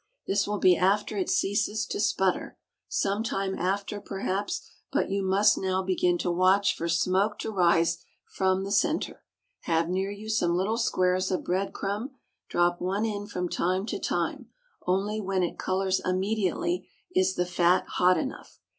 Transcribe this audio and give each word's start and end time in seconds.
This 0.25 0.47
will 0.47 0.57
be 0.57 0.75
after 0.75 1.15
it 1.15 1.29
ceases 1.29 1.85
to 1.85 1.99
sputter 1.99 2.57
some 2.87 3.21
time 3.21 3.53
after, 3.53 4.01
perhaps; 4.01 4.67
but 4.91 5.11
you 5.11 5.21
must 5.21 5.59
now 5.59 5.83
begin 5.83 6.17
to 6.17 6.31
watch 6.31 6.75
for 6.75 6.89
smoke 6.89 7.37
to 7.37 7.51
rise 7.51 8.03
from 8.25 8.63
the 8.63 8.71
centre. 8.71 9.23
Have 9.65 9.89
near 9.89 10.09
you 10.09 10.27
some 10.27 10.55
little 10.55 10.79
squares 10.79 11.29
of 11.29 11.43
bread 11.43 11.71
crumb; 11.71 12.15
drop 12.49 12.81
one 12.81 13.05
in 13.05 13.27
from 13.27 13.47
time 13.47 13.85
to 13.85 13.99
time; 13.99 14.47
only 14.87 15.21
when 15.21 15.43
it 15.43 15.59
colors 15.59 16.01
immediately 16.03 16.89
is 17.15 17.35
the 17.35 17.45
fat 17.45 17.85
hot 17.87 18.17
enough. 18.17 18.57